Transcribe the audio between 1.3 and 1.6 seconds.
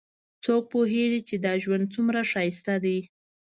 دا